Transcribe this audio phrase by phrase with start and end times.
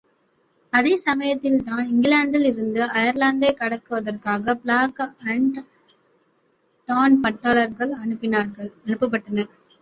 [0.73, 5.63] அதே சமயத்தில்தான் இங்கிலாந்திலிருந்து அயர்லாந்தை அடக்குவதற்காகப் பிளாக் அன்டு
[6.87, 9.53] டான் பட்டாளத்தார் அனுப்பப்பட்டனர்.